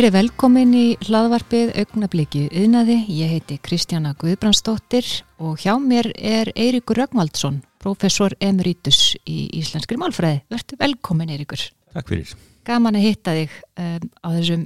[0.00, 2.94] Verið velkomin í hlaðvarpið augnabliki yðnaði.
[3.12, 5.04] Ég heiti Kristjana Guðbrandsdóttir
[5.44, 10.38] og hjá mér er Eirikur Rögnvaldsson, professor emeritus í Íslenskri málfræði.
[10.48, 11.66] Verður velkomin Eirikur.
[11.92, 12.32] Takk fyrir.
[12.64, 14.64] Gaman að hitta þig um, á þessum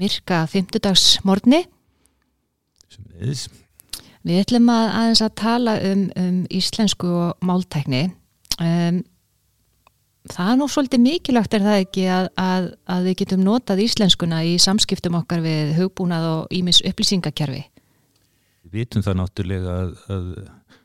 [0.00, 1.60] myrka fymtudagsmorni.
[2.88, 3.46] Sem eðis.
[4.24, 8.06] Við ætlum að aðeins að tala um, um íslensku og máltækni.
[8.56, 9.04] Um,
[10.34, 14.40] það er nú svolítið mikilvægt er það ekki að, að, að við getum notað íslenskuna
[14.46, 17.64] í samskiptum okkar við hugbúnað og ímis upplýsingakerfi.
[18.66, 20.28] Við vitum það náttúrulega að, að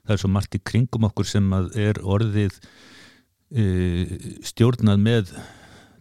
[0.05, 2.57] það er svo margt í kringum okkur sem er orðið
[3.53, 3.65] e,
[4.45, 5.33] stjórnað með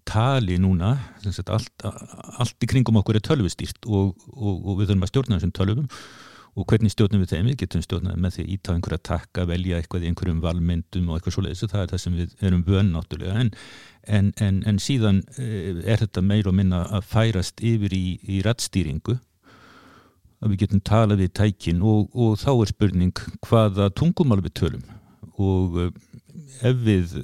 [0.09, 5.13] tali núna, allt, allt í kringum okkur er tölvustýrt og, og, og við þurfum að
[5.13, 5.89] stjórna þessum tölvum
[6.55, 9.79] og hvernig stjórnum við þeim, við getum stjórnað með því að íta einhverja takka, velja
[9.81, 11.63] eitthvað í einhverjum valmyndum og eitthvað svoleiðis.
[11.67, 13.41] Og það er það sem við erum vön náttúrulega.
[13.41, 13.51] En,
[14.19, 18.39] en, en, en síðan eh, er þetta meir og minna að færast yfir í, í
[18.47, 19.17] rættstýringu
[20.45, 24.87] að við getum talað við tækin og, og þá er spurning hvaða tungumál við tölum.
[25.43, 25.93] Og eh,
[26.71, 27.19] ef við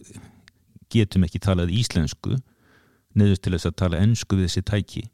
[0.91, 2.35] getum ekki talað íslensku
[3.15, 5.07] neðust til þess að tala ennsku við þessi tæki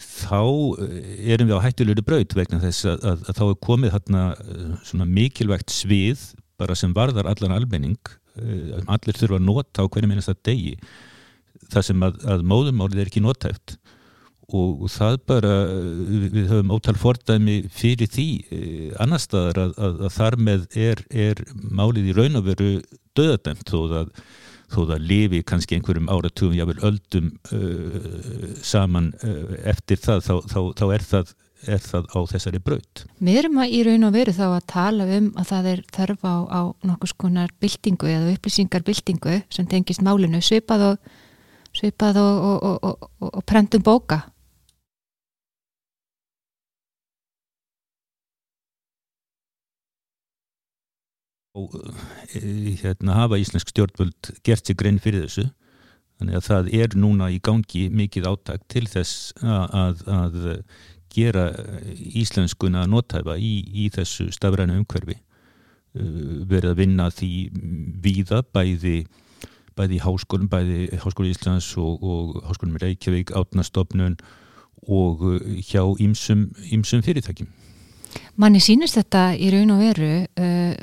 [0.00, 0.42] þá
[0.82, 4.66] eh, erum við á hættulegri braut vegna þess að, að, að þá er komið eh,
[4.88, 6.26] svona mikilvægt svið
[6.60, 7.98] bara sem varðar allan almenning
[8.38, 10.76] eh, allir þurfa að nota á hverju minnast að degi
[11.72, 13.76] það sem að, að móðumálið er ekki notæft
[14.52, 18.28] og, og það bara við, við höfum ótal fordæmi fyrir því
[19.00, 22.72] annar staðar að þar með er, er málið í raun og veru
[23.16, 24.12] döðadæmt þó að
[24.72, 30.58] þó það lifi kannski einhverjum áratugum jável öldum uh, saman uh, eftir það þá, þá,
[30.80, 31.32] þá er, það,
[31.76, 33.04] er það á þessari braut.
[33.20, 36.26] Við erum að í raun og veru þá að tala um að það er þörf
[36.26, 41.16] á, á nokkus konar byltingu eða upplýsingar byltingu sem tengist málinu svipað og,
[41.76, 44.24] svipað og, og, og prentum bóka
[51.58, 51.74] og
[52.36, 55.48] eh, hérna, hafa íslensk stjórnvöld gert sig grein fyrir þessu.
[56.20, 60.36] Þannig að það er núna í gangi mikið áttak til þess að, að
[61.12, 61.50] gera
[61.92, 63.52] íslenskuna notæfa í,
[63.84, 65.18] í þessu stafræna umhverfi.
[65.92, 67.32] Eh, verið að vinna því
[68.04, 69.02] víða bæði
[69.76, 74.16] bæði í háskólum, bæði Háskóli Íslands og, og Háskólum Reykjavík átnastofnun
[74.88, 77.50] og eh, hjá ímsum fyrirtækjum.
[78.36, 80.74] Manni sínist þetta í raun og veru uh,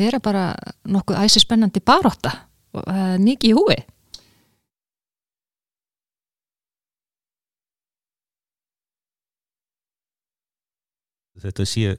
[0.00, 0.44] vera bara
[0.88, 2.34] nokkuð æsi spennandi baróta
[2.74, 3.80] og það er mikið í húi
[11.40, 11.94] Þetta sé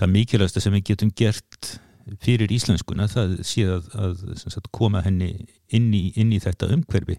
[0.00, 1.74] það mikilvægsta sem við getum gert
[2.22, 5.32] fyrir íslenskuna það sé að, að sagt, koma henni
[5.72, 7.18] inn í, inn í þetta umhverfi.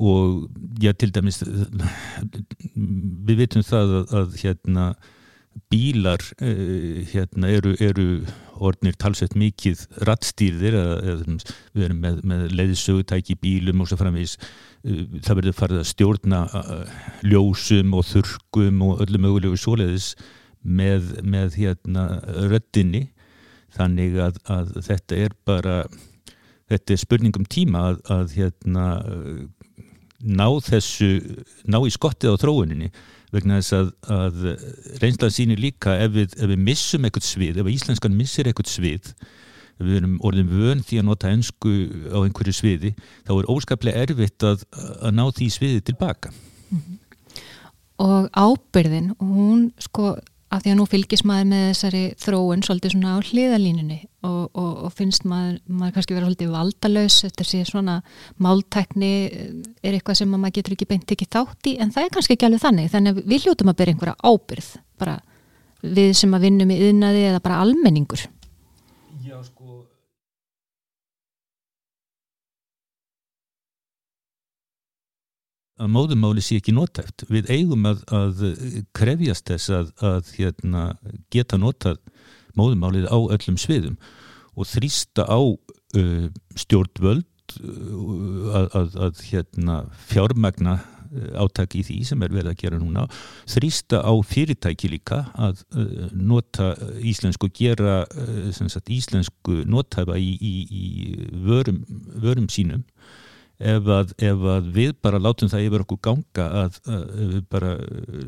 [0.00, 0.48] Og
[0.82, 4.90] já til dæmis við vitum það að, að hérna
[5.70, 8.06] bílar uh, hérna eru, eru
[8.60, 15.40] orðnir talsett mikið rattstýrðir við erum með, með leiðsögutæki bílum og svo framvís uh, það
[15.40, 16.84] verður farið að stjórna uh,
[17.26, 20.12] ljósum og þurkum og öllu mögulegu svoleiðis
[20.62, 22.06] með, með hérna
[22.50, 23.08] röttinni
[23.74, 25.80] þannig að, að þetta er bara
[26.70, 28.86] þetta er spurningum tíma að, að hérna
[30.20, 31.08] ná þessu
[31.64, 32.90] ná í skottið á þróuninni
[33.34, 34.40] vegna þess að, að
[35.02, 39.12] reynslan sínir líka ef við, ef við missum eitthvað svið, ef íslenskan missir eitthvað svið
[39.80, 41.74] ef við erum orðin vön því að nota ennsku
[42.12, 42.94] á einhverju sviði
[43.28, 44.66] þá er óskaplega erfitt að,
[45.00, 46.98] að ná því sviði tilbaka mm -hmm.
[48.00, 50.14] Og ábyrðin hún sko
[50.50, 54.70] af því að nú fylgis maður með þessari þróun svolítið svona á hliðalínunni og, og,
[54.86, 57.96] og finnst maður, maður kannski vera svolítið valdalaus, þetta sé svona
[58.42, 62.36] máltækni er eitthvað sem maður getur ekki beint ekki þátt í en það er kannski
[62.36, 65.16] ekki alveg þannig, þannig að við hljóttum að bera einhverja ábyrð bara
[65.86, 68.26] við sem að vinnum í yðnaði eða bara almenningur
[75.80, 77.24] að móðumáli sé ekki notæft.
[77.32, 78.44] Við eigum að, að
[78.96, 80.84] krefjast þess að, að hérna,
[81.32, 82.00] geta notað
[82.58, 83.98] móðumálið á öllum sviðum
[84.58, 86.24] og þrýsta á uh,
[86.58, 90.80] stjórnvöld uh, að, að hérna, fjármagna
[91.42, 93.08] áttak í því sem er verið að gera núna
[93.50, 96.68] þrýsta á fyrirtæki líka að uh, nota
[97.02, 98.04] íslensku gera
[98.54, 100.84] sagt, íslensku notæfa í, í, í
[101.46, 101.82] vörum,
[102.14, 102.84] vörum sínum
[103.60, 107.72] ef að, ef að við bara látum það yfir okkur ganga að, að við bara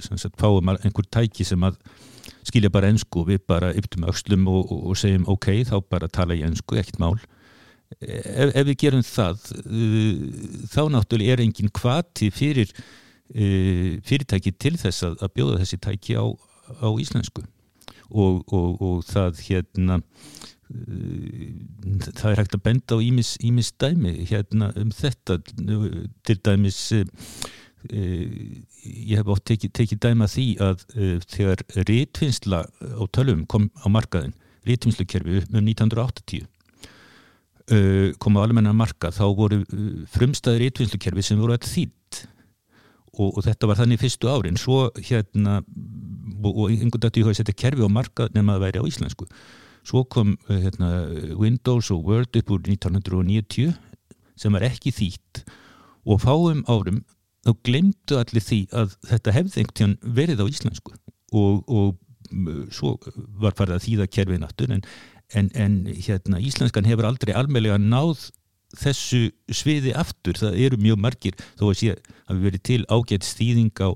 [0.05, 1.79] sagt, fáum einhver tæki sem að
[2.47, 6.51] skilja bara ennsku við bara yftum aukslum og, og, segjum ok, þá bara tala ég
[6.51, 7.17] ennsku, ekkert mál.
[8.01, 9.41] Ef, ef við gerum það
[10.73, 12.71] þá náttúrulega er engin kvati fyrir
[13.33, 16.25] e, fyrirtæki til þess að, að bjóða þessi tæki á,
[16.81, 17.45] á íslensku.
[18.13, 20.03] Og, og, og það hérna
[22.17, 25.39] það er hægt að benda á ímis, dæmi hérna um þetta.
[26.27, 27.03] Til dæmis e,
[27.91, 30.87] ég hef átt tekið teki dæma því að
[31.33, 34.37] þegar réttvinnsla á tölum kom á markaðin
[34.69, 36.47] réttvinnslukerfi um 1980
[38.23, 39.63] kom á almenna marka þá voru
[40.13, 42.23] frumstæðir réttvinnslukerfi sem voru alltaf þýtt
[43.19, 44.59] og, og þetta var þannig fyrstu árin.
[44.61, 45.61] Svo hérna
[46.43, 49.29] og, einhvern dættu ég hafi setja kerfi á marka nema að væri á íslensku
[49.87, 50.91] svo kom hérna,
[51.39, 53.73] Windows og Word upp úr 1990
[54.39, 55.43] sem var ekki þýtt.
[56.07, 57.03] Og fáum árum
[57.43, 60.95] þá glemdu allir því að þetta hefði einhvern tíðan verið á íslensku.
[61.33, 61.99] Og, og
[62.75, 62.97] svo
[63.43, 64.85] var farið að þýða kerfið náttúr en,
[65.37, 68.31] en, en hérna, íslenskan hefur aldrei almeinlega náð
[68.79, 73.27] þessu sviði aftur, það eru mjög margir þó að sé að við verið til ágætt
[73.29, 73.91] stýðing á,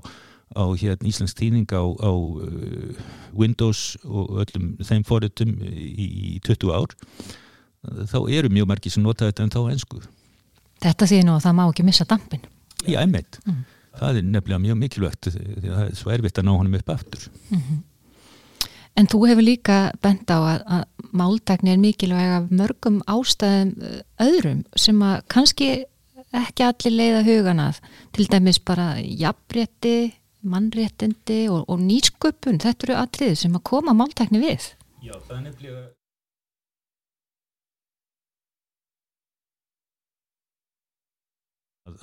[0.55, 2.99] á hérna, Íslands stýðing á, á uh,
[3.33, 6.95] Windows og öllum þeim fórutum í, í 20 ár
[8.07, 10.03] þá eru mjög margir sem nota þetta en þá ennsku
[10.77, 12.43] Þetta því nú að það má ekki missa dampin
[12.85, 13.61] Já, einmitt, mm.
[13.97, 16.91] það er nefnilega mjög mikilvægt því að það er svo erfitt að ná honum upp
[16.93, 17.29] aftur.
[17.49, 17.79] Mm -hmm.
[18.97, 20.83] En þú hefur líka bent á að, að
[21.13, 25.85] máltækni er mikilvæg af mörgum ástæðum eh, öðrum sem að kannski
[26.33, 27.79] ekki allir leiða huganað,
[28.11, 34.41] til dæmis bara jafnrétti, mannréttindi og, og nýsköpun, þetta eru atrið sem að koma máltækni
[34.43, 34.73] við.
[35.03, 35.85] Já, það er nefnilega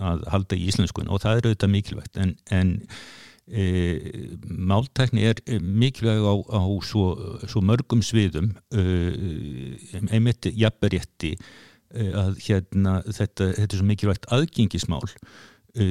[0.01, 2.75] að halda í íslenskun og það eru auðvitað mikilvægt en, en
[3.45, 7.11] E, máltækni er mikilvæg á, á svo,
[7.45, 8.85] svo mörgum sviðum e,
[10.09, 15.05] einmitt jafnberétti e, að hérna þetta, þetta er svo mikilvægt aðgengismál
[15.75, 15.87] e,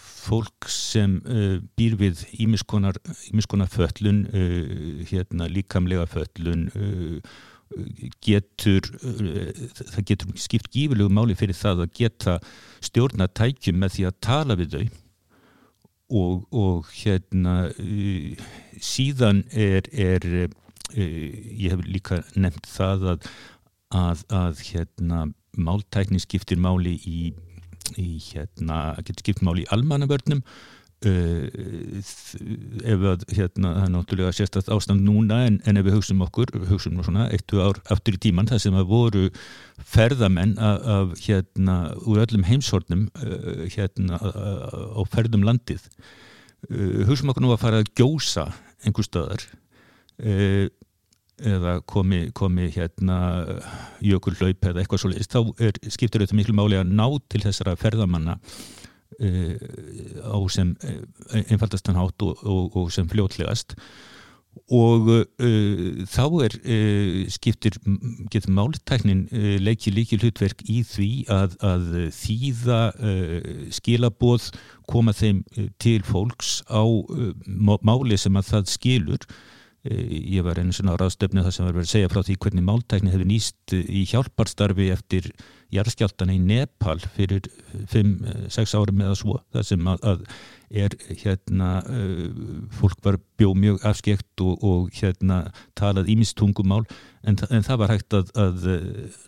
[0.00, 4.44] fólk sem e, býr við ímiskonar föllun e,
[5.10, 6.68] hérna líkamlega föllun
[8.20, 12.34] getur það getur skipt gífurlegu máli fyrir það að geta
[12.84, 14.84] stjórna tækjum með því að tala við þau.
[16.12, 17.54] Og, og hérna
[18.84, 20.26] síðan er, er
[20.92, 23.30] ég hef líka nefnt það að,
[23.96, 25.22] að, að hérna
[25.56, 27.32] máltækni skiptir máli í,
[28.00, 30.42] í hérna, getur skipt máli í almannavörnum.
[31.02, 31.48] Uh,
[32.86, 36.52] ef að hérna það er náttúrulega sérstætt ástand núna en, en ef við hugsaum okkur,
[36.68, 39.24] hugsaum nú svona eittu ár aftur í tíman það sem að voru
[39.82, 45.88] ferðamenn af, af hérna úr öllum heimshornum uh, hérna á ferðum landið.
[46.70, 48.46] Uh, hugsaum okkur nú að fara að gjósa
[48.86, 49.48] einhver stöðar
[51.46, 53.18] eða komi, komi hérna
[54.04, 57.42] jökul hlaup eða eitthvað svo leiðist, þá er, skiptir þetta miklu máli að ná til
[57.46, 58.38] þessara ferðamanna
[59.20, 59.54] Uh,
[60.24, 63.76] á sem uh, einfaldastan hátt og, og, og sem fljótlegast.
[64.72, 66.56] Og uh, þá er
[67.32, 67.76] skiptir,
[68.32, 69.26] getur máltæknin
[69.62, 71.86] leikið líkið hlutverk í því að, að
[72.16, 72.80] þýða
[73.78, 74.50] skilaboð
[74.88, 75.44] koma þeim
[75.80, 76.84] til fólks á
[77.80, 79.28] máli sem að það skilur
[79.82, 83.10] ég var einu svona ráðstöfni það sem var verið að segja frá því hvernig máltækni
[83.10, 85.26] hefur nýst í hjálparstarfi eftir
[85.74, 87.48] jarðskjáltana í Nepal fyrir
[87.90, 89.40] 5-6 árum eða svo.
[89.50, 90.22] Það sem að, að
[90.84, 92.28] er hérna uh,
[92.78, 95.40] fólk var bjóð mjög afskekt og, og hérna
[95.78, 96.84] talað ímistungumál
[97.26, 98.68] en, en það var hægt að, að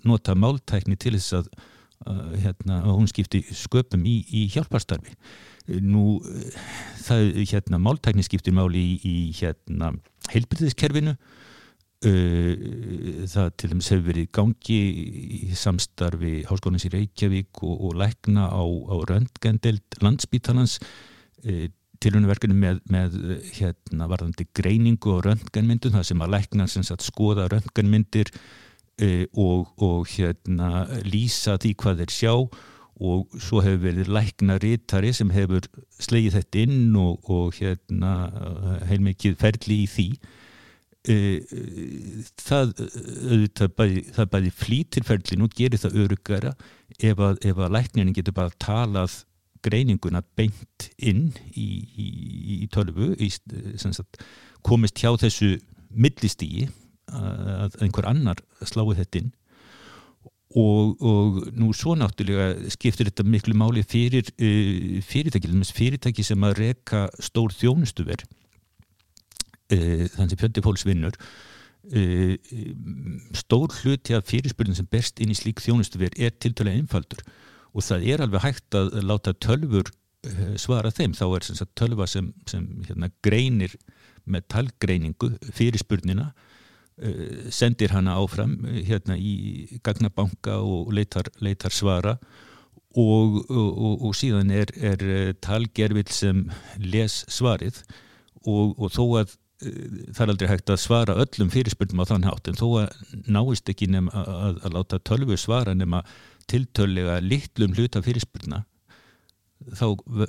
[0.07, 1.51] nota máltækni til þess að,
[2.07, 5.19] að hérna að hún skipti sköpum í, í hjálparstarfi
[5.85, 6.19] nú
[7.05, 9.95] það hérna máltækni skiptir máli í, í hérna
[10.33, 11.17] heilbyrðiskerfinu
[12.05, 14.79] það til dæmis hefur verið gangi
[15.49, 20.77] í samstarfi Háskólans í Reykjavík og, og lækna á, á röntgendelt landsbítalans
[22.05, 23.17] tilhörnuverkinu með, með
[23.57, 28.33] hérna varðandi greiningu og röntgenmyndun það sem að lækna sem sagt skoða röntgenmyndir
[29.41, 32.35] og, og hérna lýsa því hvað þeir sjá
[33.03, 35.67] og svo hefur verið lækna rítari sem hefur
[35.99, 38.15] slegið þetta inn og, og hérna
[38.89, 40.09] heilmikið ferli í því.
[41.05, 41.17] E,
[42.41, 42.73] það,
[43.59, 46.55] það bæði, bæði flýtir ferlinu og gerir það örugara
[46.97, 49.19] ef að, að læknirinn getur bara talað
[49.65, 52.09] greininguna beint inn í, í,
[52.65, 53.31] í tölvu í,
[53.81, 54.23] sagt,
[54.65, 55.57] komist hjá þessu
[55.95, 56.69] millistígi
[57.15, 59.33] að einhver annar slái þetta inn
[60.55, 66.59] og, og nú svo náttúrulega skiptir þetta miklu máli fyrir uh, fyrirtæki, fyrirtæki sem að
[66.61, 68.27] reka stór þjónustuverð
[69.75, 72.37] uh, þannig fjöldi fólks vinnur uh,
[73.35, 77.27] stór hluti af fyrirspurnin sem berst inn í slík þjónustu verð er tiltölega einfaldur.
[77.75, 79.89] Og það er alveg hægt að láta tölfur
[80.57, 81.13] svara þeim.
[81.19, 83.75] Þá er sagt, tölva sem, sem hérna, greinir
[84.31, 86.54] með talgreiningu fyrir spurnina uh,
[87.51, 92.19] sendir hana áfram hérna í gagnabanka og leitar, leitar svara.
[92.95, 96.45] Og, og, og síðan er, er talgerfill sem
[96.79, 97.81] les svarið.
[98.47, 99.35] Og, og þó að
[99.65, 103.71] það er aldrei hægt að svara öllum fyrirspurnum á þann hátt en þó að náist
[103.71, 106.15] ekki nefn að, að, að láta tölvu svara nefn að
[106.51, 108.65] tiltölega litlum hluta fyrirspurna
[109.79, 109.87] þá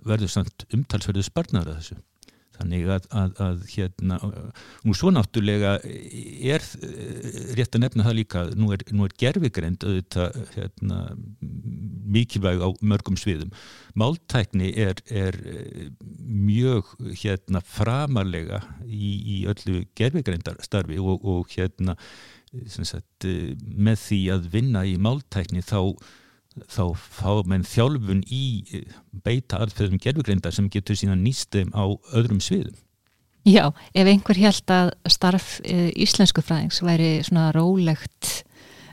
[0.08, 1.98] verður samt umtalsverðu sparnar að þessu
[2.56, 6.66] þannig að, að, að hérna og svo náttúrulega er
[7.58, 11.00] rétt að nefna það líka nú er, er gerfigreind auðvitað hérna,
[12.16, 13.54] mikilvæg á mörgum sviðum.
[13.98, 15.38] Máltækni er, er
[16.20, 21.98] mjög hérna framarlega í, í öllu gerfigreindarstarfi og, og hérna
[22.66, 25.80] sagt, með því að vinna í máltækni þá
[26.72, 28.96] þá fá menn þjálfun í eh,
[29.26, 31.84] beita aðferðum gerfugreinda sem getur síðan nýstum á
[32.16, 32.78] öðrum sviðum.
[33.46, 38.42] Já, ef einhver held að starf e, íslensku fræðings væri svona rólegt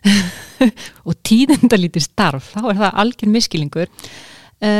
[1.09, 3.95] og tíðendalítið starf, þá er það algjör miskilingur.
[4.61, 4.73] E,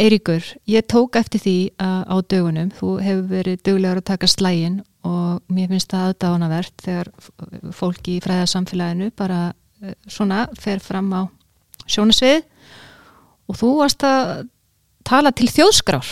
[0.00, 5.42] Eiríkur, ég tók eftir því á dögunum, þú hefur verið dögulegar að taka slægin og
[5.52, 7.10] mér finnst það aðdáðanavert þegar
[7.76, 9.42] fólki í fræðarsamfélaginu bara
[10.08, 11.28] svona fer fram á
[11.86, 12.42] sjónasvið
[13.50, 14.48] og þú varst að
[15.06, 16.10] tala til þjóðskrár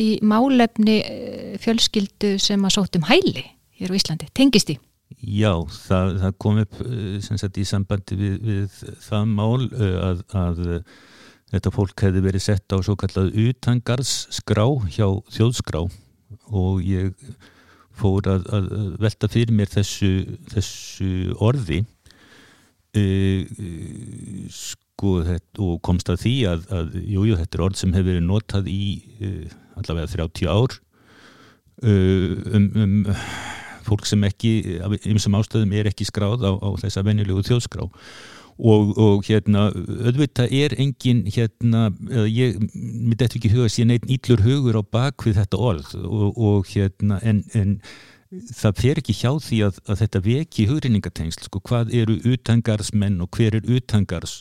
[0.00, 3.44] í málefni eh, fjölskyldu sem að sótum hæli
[3.78, 4.28] hér á Íslandi.
[4.32, 4.78] Tengist því?
[5.22, 5.52] Já,
[5.86, 10.62] það, það kom upp eh, sagt, í sambandi við, við það mál eh, að, að
[11.52, 15.82] þetta fólk hefði verið sett á svo kallað utangarðsskrá hjá þjóðskrá
[16.52, 17.12] og ég
[17.98, 18.70] fór að, að
[19.02, 20.12] velta fyrir mér þessu,
[20.54, 21.82] þessu orði
[22.92, 23.46] Uh,
[24.52, 28.26] sko og komst að því að, að jújú jú, þetta er orð sem hefur verið
[28.26, 28.82] notað í
[29.24, 30.76] uh, allavega 30 ár
[31.88, 32.98] uh, um, um
[33.86, 34.52] fólk sem ekki,
[35.08, 37.88] einsam ástöðum er ekki skráð á, á þessa venjulegu þjóðskrá.
[38.62, 41.88] Og, og hérna auðvitað er engin hérna,
[42.28, 45.94] ég myndi eftir ekki huga að sé neitt íllur hugur á bakvið þetta orð.
[46.04, 47.78] Og, og hérna en, en
[48.32, 53.36] það fer ekki hjá því að, að þetta veki hugrinningatengsl, sko, hvað eru utangarsmenn og
[53.36, 54.38] hver er utangars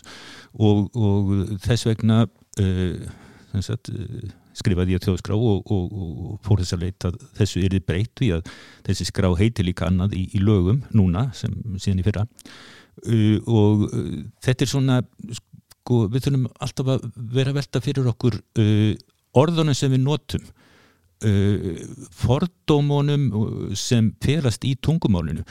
[0.54, 3.10] og, og þess vegna uh,
[3.60, 7.88] sagt, uh, skrifaði ég þjóðskrá og, og, og fór þess að leita þessu er þið
[7.88, 8.54] breytt við að
[8.88, 12.28] þessi skrá heiti líka annað í, í lögum núna sem síðan í fyrra.
[13.08, 13.86] Uh, og
[14.44, 15.02] þetta er svona
[15.36, 18.40] sko, við þurfum alltaf að vera velta fyrir okkur
[19.42, 20.50] orðunum sem við notum
[21.28, 21.82] uh,
[22.16, 23.28] fordómonum
[23.78, 25.46] sem ferast í tungumálinu.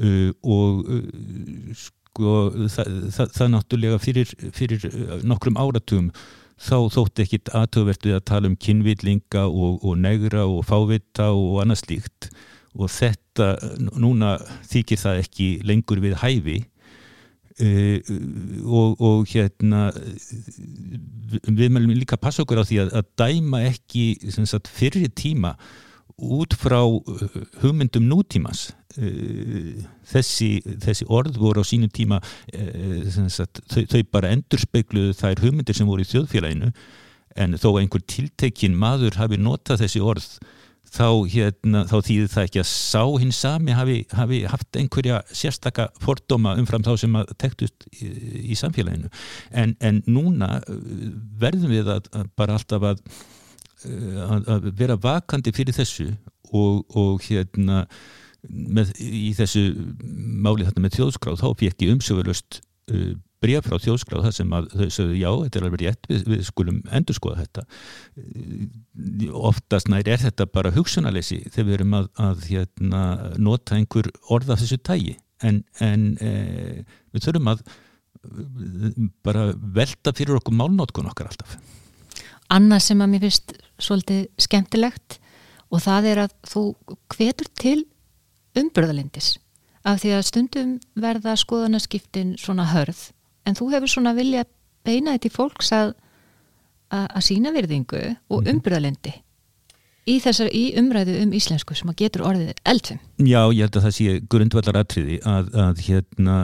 [0.00, 2.36] Uh, og uh, sko
[2.70, 4.86] það, það, það náttúrulega fyrir, fyrir
[5.26, 6.10] nokkrum áratugum
[6.60, 11.62] þá þótti ekkit aðtöðvert við að tala um kynvillinga og, og negra og fávita og
[11.62, 12.30] annað slíkt.
[12.76, 13.54] Og þetta,
[13.98, 14.36] núna
[14.70, 16.58] þykir það ekki lengur við hæfi.
[16.60, 16.79] Uh,
[17.60, 19.90] og, og hérna
[21.46, 25.54] við meðlum líka passa okkur á því að, að dæma ekki sagt, fyrir tíma
[26.20, 27.02] út frá uh,
[27.62, 28.70] hugmyndum nútímas
[30.10, 30.48] þessi,
[30.82, 32.18] þessi orð voru á sínu tíma
[33.30, 36.72] sagt, þau, þau bara endurspegluðu þær hugmyndir sem voru í þjóðfélaginu
[37.40, 40.26] en þó einhver tiltekkin maður hafi notað þessi orð
[40.90, 45.88] þá, hérna, þá þýðir það ekki að sá hins sami hafi, hafi haft einhverja sérstaka
[46.02, 48.10] fordóma umfram þá sem að tektust í,
[48.52, 49.10] í samfélaginu.
[49.50, 50.80] En, en núna uh,
[51.40, 53.04] verðum við að, að bara alltaf að,
[53.86, 56.10] uh, að, að vera vakandi fyrir þessu
[56.50, 57.84] og, og hérna
[58.48, 59.68] með, í þessu
[60.02, 64.68] máli þetta með þjóðskráð þá fekk ég umsögurlust uh, bregð frá þjóðskráð þar sem að
[64.74, 67.64] þau sögðu já, þetta er alveg rétt, við, við skulum endur skoða þetta.
[69.50, 73.02] Oftast nær er þetta bara hugsunarleysi þegar við erum að, að hérna,
[73.40, 75.16] nota einhver orða þessu tægi
[75.46, 76.32] en, en e,
[77.14, 77.64] við þurfum að
[79.24, 81.56] bara velta fyrir okkur málnótkun okkar alltaf.
[82.52, 85.20] Annað sem að mér finnst svolítið skemmtilegt
[85.70, 86.64] og það er að þú
[87.14, 87.78] hvetur til
[88.58, 89.38] umbyrðalindis
[89.86, 93.06] af því að stundum verða skoðanaskiptin svona hörð
[93.50, 94.46] en þú hefur svona vilja
[94.86, 95.96] beina þetta í fólks að
[96.90, 98.48] að sína virðingu og mhm.
[98.50, 99.12] umbyrðalendi
[100.08, 103.00] í þessar í umræðu um íslensku sem að getur orðið eldfum.
[103.20, 106.36] Já, ég held að það sé grundvallar atriði að, að hérna,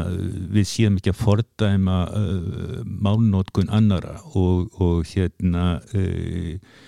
[0.55, 6.85] við séum ekki að fordæma uh, málnótkun annara og, og hérna uh,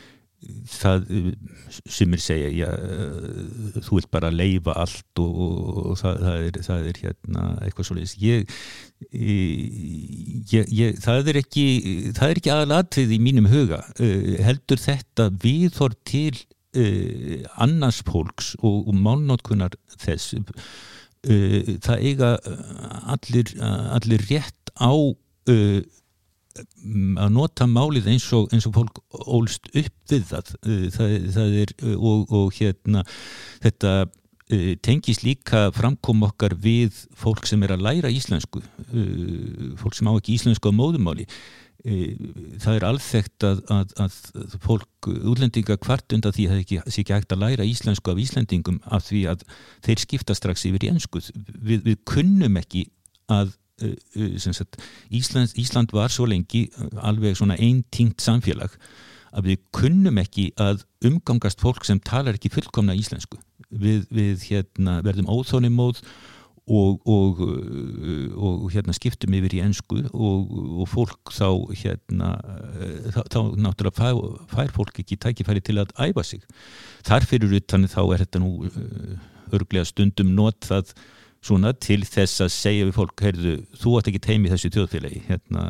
[0.70, 1.08] það
[1.90, 2.68] sem er segja já,
[3.82, 7.88] þú vilt bara leifa allt og, og, og það, það, er, það er hérna eitthvað
[7.88, 8.60] svolítið ég,
[9.12, 11.66] ég, ég það er ekki
[12.16, 13.82] það er ekki aðalatrið í mínum huga.
[14.44, 20.34] Heldur þetta viðhor til uh, annars fólks og, og málnótkunar þess.
[21.26, 22.34] Uh, það eiga
[23.14, 23.54] allir,
[23.98, 25.80] allir rétt á uh,
[26.58, 31.58] að nota málið eins og, eins og fólk ólst upp við það, uh, það, það
[31.62, 33.04] er uh, og, og hérna
[33.64, 34.14] þetta uh,
[34.84, 38.62] tengis líka framkom okkar við fólk sem er að læra íslensku.
[39.80, 41.26] Fólk sem á ekki íslensku á móðumáli
[41.78, 47.14] það er alþekkt að, að, að fólk útlendinga kvart undan því að það sé ekki
[47.14, 49.44] hægt að læra íslensku af íslendingum af því að
[49.86, 52.88] þeir skipta strax yfir í ennskuð við, við kunnum ekki
[53.30, 54.76] að Eh, eh, sagt,
[55.08, 58.72] Ísland, Ísland var svo lengi eh, alveg svona einn tingt samfélag
[59.30, 63.38] að við kunnum ekki að umgangast fólk sem talar ekki fullkomna íslensku
[63.70, 66.02] við, við hérna, verðum óþónimóð
[66.68, 67.40] og, og,
[68.36, 70.50] og hérna, skiptum yfir í ennsku og,
[70.82, 71.48] og fólk þá
[71.80, 72.32] hérna,
[73.14, 74.20] þá, þá náttúrulega fær,
[74.52, 76.44] fær fólk ekki tækifæri til að æfa sig.
[77.08, 78.52] Þar fyrir utan þá er þetta nú
[79.56, 80.92] örglega stundum nót það
[81.44, 85.64] svona til þess að segja við fólk heyrðu, þú ætti ekki teimi þessu tjóðfélagi hérna,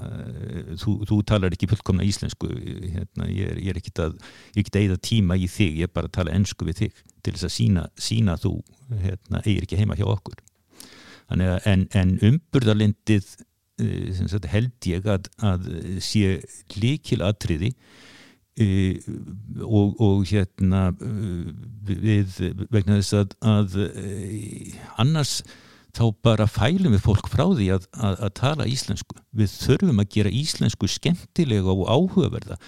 [0.80, 4.16] þú, þú talar ekki fullkomna íslensku hérna, ég er, er ekki að
[4.56, 7.54] eigða tíma í þig ég er bara að tala ennsku við þig til þess að
[7.58, 8.54] sína, sína þú
[9.04, 10.40] hérna, eigir ekki heima hjá okkur.
[11.28, 13.26] Að, en, en umburðarlindið
[13.84, 15.68] eh, held ég að, að
[16.00, 16.38] sé
[16.80, 17.74] líkil atriði
[18.58, 21.48] og, og hérna uh,
[21.88, 22.38] við
[22.72, 25.40] vegna þess að, að uh, annars
[25.98, 29.16] þá bara fælum við fólk frá því að, að, að tala íslensku.
[29.38, 32.58] Við þurfum að gera íslensku skemmtilega og áhugaverða.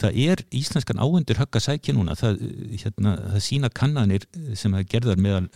[0.00, 2.16] Það er íslenskan áhendur högg að sækja núna.
[2.18, 2.40] Það,
[2.82, 4.26] hérna, það sína kannanir
[4.58, 5.46] sem það gerðar meðal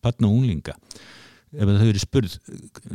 [0.00, 0.78] barna og unglinga
[1.54, 2.38] ef það hefur spurð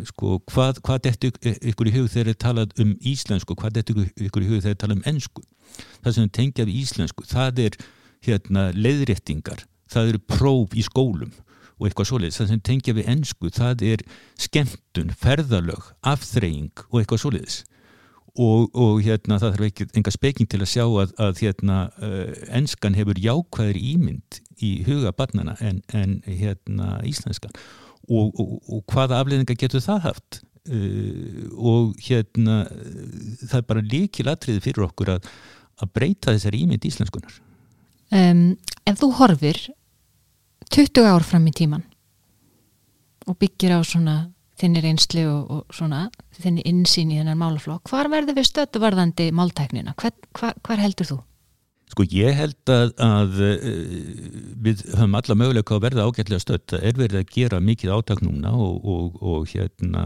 [0.09, 1.31] sko, hvað, hvað dettu
[1.71, 3.55] ykkur í hug þegar þið talað um íslensku?
[3.59, 5.45] Hvað dettu ykkur í hug þegar þið talað um ennsku
[6.03, 7.79] það sem tengja við íslensku það er
[8.25, 9.63] hérna leiðréttingar.
[9.89, 11.31] Það eru próf í skólum
[11.79, 14.05] og eitthvað svoleiðis, það sem tengja við ennsku það er
[14.39, 17.59] skemmtun, ferðalög afþreying og eitthvað svoleiðis.
[18.39, 21.77] Og, og hérna það þarf ekki enga speking til að sjá að, að hérna
[22.55, 27.55] ennskan hefur jákvæðir ímynd í huga barnana en, en hérna íslenskan
[28.07, 32.63] og, og, og hvaða afleðinga getur það haft uh, og hérna
[33.43, 35.31] það er bara líkilatriði fyrir okkur að
[35.79, 37.37] að breyta þessari ímynd íslenskunar
[38.15, 38.57] um,
[38.87, 39.61] Ef þú horfir
[40.73, 41.85] 20 ár fram í tíman
[43.29, 44.17] og byggir á svona
[44.59, 46.07] þinnir einsli og, og svona
[46.39, 49.95] þinnir insýn í þennan málaflokk hvar verður við stötu varðandi máltæknina?
[49.99, 51.19] Hvar, hvar, hvar heldur þú?
[51.89, 53.39] Sko ég held að, að
[54.61, 56.67] við höfum alla möguleika að verða ágætlega stödd.
[56.69, 60.03] Það er verið að gera mikið átak núna og, og, og hérna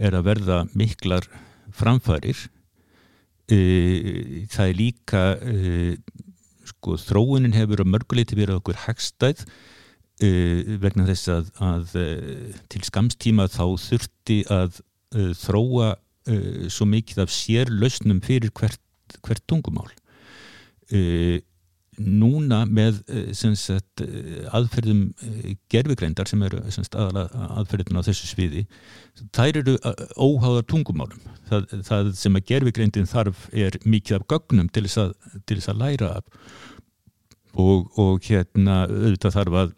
[0.00, 1.28] er að verða miklar
[1.74, 2.46] framfærir
[3.44, 5.22] það er líka
[6.64, 9.44] sko þróunin hefur á mörguleiti verið okkur hagstæð
[10.80, 11.96] vegna þess að, að
[12.72, 14.80] til skamstíma þá þurfti að
[15.42, 15.92] þróa
[16.72, 18.80] svo mikið af sérlausnum fyrir hvert,
[19.20, 19.90] hvert tungumál
[21.94, 23.00] núna með
[23.46, 24.02] sagt,
[24.54, 25.04] aðferðum
[25.70, 28.64] gerfigreindar sem eru aðferðin á þessu sviði
[29.34, 29.76] þær eru
[30.18, 31.22] óháðar tungumálum.
[31.48, 35.14] Það, það sem að gerfigreindin þarf er mikið af gögnum til þess að,
[35.46, 36.10] til þess að læra
[37.54, 39.74] og, og hérna auðvitað þarf að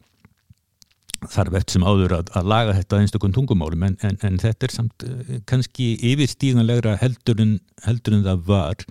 [1.33, 4.74] þarf eftir sem áður að, að laga þetta einstakon tungumálum en, en, en þetta er
[4.74, 5.07] samt
[5.48, 8.85] kannski yfirstíðanlegra heldur en, heldur en það var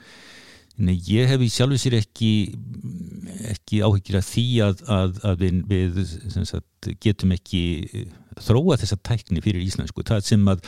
[0.76, 2.32] Nei, ég hef í sjálfu sér ekki,
[3.54, 6.00] ekki áhyggjur að því að, að, að við, við
[6.50, 8.10] sagt, getum ekki eh,
[8.44, 10.04] þróa þessa tækni fyrir íslensku.
[10.08, 10.66] Það sem að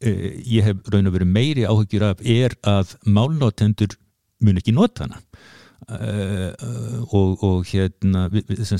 [0.00, 0.14] e,
[0.56, 3.94] ég hef raun og verið meiri áhyggjur af er að málnótendur
[4.42, 5.22] mun ekki nota hana.
[5.84, 6.48] Uh,
[7.12, 8.22] og, og hérna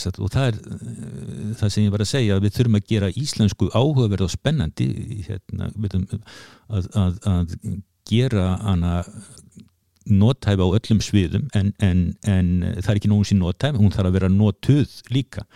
[0.00, 2.86] sagt, og það er uh, það sem ég var að segja að við þurfum að
[2.88, 4.86] gera íslensku áhugaverð og spennandi
[5.26, 5.68] hérna,
[6.72, 7.52] að, að
[8.08, 8.94] gera hana
[10.10, 14.10] nótæf á öllum sviðum en, en, en það er ekki nógun sín nótæf hún þarf
[14.10, 15.46] að vera nótuð líka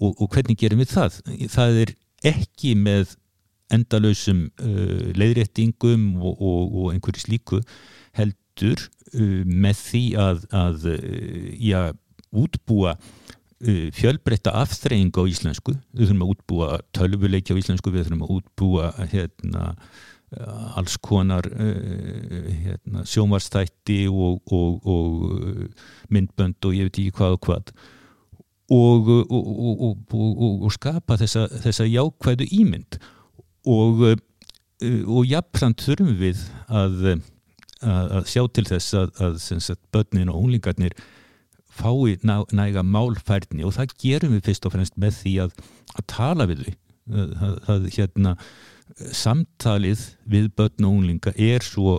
[0.00, 1.18] og, og hvernig gerum við það?
[1.52, 1.94] Það er
[2.30, 3.16] ekki með
[3.70, 7.60] endalösum uh, leiðréttingum og, og, og einhverju slíku
[8.18, 8.82] heldur
[9.14, 11.80] uh, með því að, að uh, já,
[12.30, 18.26] útbúa uh, fjölbreytta afþreying á íslensku við þurfum að útbúa tölvuleiki á íslensku við þurfum
[18.26, 19.74] að útbúa hérna
[20.78, 27.40] alls konar uh, hérna, sjómarstætti og, og, og myndbönd og ég veit ekki hvað og
[27.48, 27.72] hvað.
[28.70, 29.08] Og,
[30.62, 33.00] og skapa þessa, þessa jákvæðu ímynd.
[33.66, 37.00] Og jafnframt þurfum við að,
[37.82, 40.94] að, að sjá til þess að, að börnin og unglingarnir
[41.80, 43.66] fái ná, næga málfærni.
[43.66, 45.58] Og það gerum við fyrst og fremst með því að
[46.06, 46.76] tala við því
[47.10, 48.34] það, það hérna
[48.98, 51.98] samtalið við börn og unglinga er svo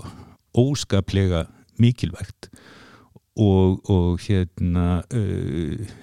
[0.58, 1.46] óskaplega
[1.82, 2.50] mikilvægt
[3.40, 5.94] og, og hérna uh,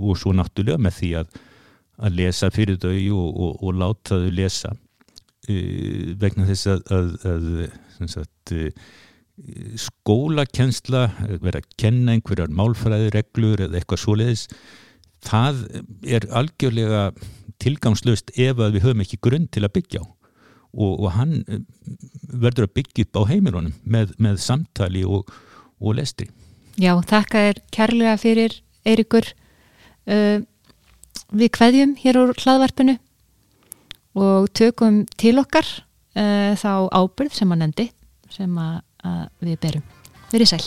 [0.00, 1.36] og svo náttúrulega með því að
[1.96, 7.12] að lesa fyrir þau og, og, og láta þau lesa uh, vegna þess að, að,
[7.30, 8.68] að sagt, uh,
[9.80, 11.06] skólakensla
[11.44, 14.46] vera að kenna einhverjar málfræðireglur eða eitthvað svoleiðis
[15.26, 15.64] það
[16.08, 17.10] er algjörlega
[17.62, 20.06] tilgangslöst ef að við höfum ekki grunn til að byggja á
[20.74, 21.62] og, og hann eh,
[22.32, 25.32] verður að byggja upp á heimilunum með, með samtali og,
[25.80, 26.28] og lestri.
[26.76, 30.38] Já, þakka þér kærlega fyrir Eirikur uh, eh,
[31.34, 32.98] við kveðjum hér úr hlaðvarpinu
[34.16, 37.90] og tökum til okkar uh, þá ábyrð sem að nendi
[38.36, 39.88] sem að, að við berum.
[40.32, 40.64] Verið sæl.